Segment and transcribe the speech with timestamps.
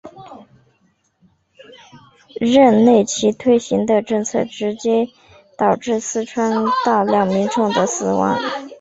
[2.39, 5.07] 任内其推行的政策直接
[5.55, 8.35] 导致四川大量民众的死亡。